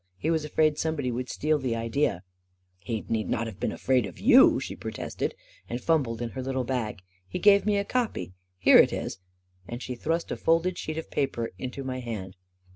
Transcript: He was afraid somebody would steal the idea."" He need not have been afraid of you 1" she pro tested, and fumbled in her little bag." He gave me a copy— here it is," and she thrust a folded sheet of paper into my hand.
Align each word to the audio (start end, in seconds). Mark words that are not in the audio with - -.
He 0.17 0.31
was 0.31 0.43
afraid 0.43 0.79
somebody 0.79 1.11
would 1.11 1.29
steal 1.29 1.59
the 1.59 1.75
idea."" 1.75 2.23
He 2.87 3.05
need 3.07 3.29
not 3.29 3.45
have 3.45 3.59
been 3.59 3.71
afraid 3.71 4.07
of 4.07 4.19
you 4.19 4.47
1" 4.53 4.59
she 4.61 4.75
pro 4.75 4.89
tested, 4.89 5.33
and 5.69 5.79
fumbled 5.79 6.23
in 6.23 6.29
her 6.31 6.41
little 6.41 6.63
bag." 6.63 7.03
He 7.29 7.37
gave 7.37 7.67
me 7.67 7.77
a 7.77 7.85
copy— 7.85 8.33
here 8.57 8.79
it 8.79 8.91
is," 8.91 9.19
and 9.67 9.79
she 9.79 9.93
thrust 9.93 10.31
a 10.31 10.37
folded 10.37 10.79
sheet 10.79 10.97
of 10.97 11.11
paper 11.11 11.51
into 11.59 11.83
my 11.83 11.99
hand. 11.99 12.35